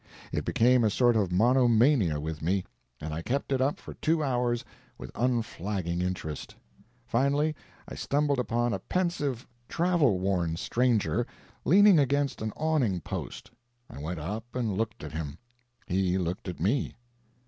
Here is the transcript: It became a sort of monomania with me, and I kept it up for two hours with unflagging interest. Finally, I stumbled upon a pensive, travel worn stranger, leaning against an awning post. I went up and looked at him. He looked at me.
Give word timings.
It 0.31 0.45
became 0.45 0.83
a 0.83 0.89
sort 0.89 1.15
of 1.15 1.31
monomania 1.31 2.19
with 2.19 2.41
me, 2.41 2.63
and 2.99 3.13
I 3.13 3.21
kept 3.21 3.51
it 3.51 3.61
up 3.61 3.77
for 3.79 3.93
two 3.93 4.23
hours 4.23 4.65
with 4.97 5.11
unflagging 5.13 6.01
interest. 6.01 6.55
Finally, 7.05 7.53
I 7.87 7.93
stumbled 7.93 8.39
upon 8.39 8.73
a 8.73 8.79
pensive, 8.79 9.45
travel 9.69 10.17
worn 10.17 10.55
stranger, 10.57 11.27
leaning 11.65 11.99
against 11.99 12.41
an 12.41 12.51
awning 12.57 13.01
post. 13.01 13.51
I 13.91 13.99
went 13.99 14.19
up 14.19 14.55
and 14.55 14.75
looked 14.75 15.03
at 15.03 15.11
him. 15.11 15.37
He 15.85 16.17
looked 16.17 16.47
at 16.47 16.59
me. 16.59 16.95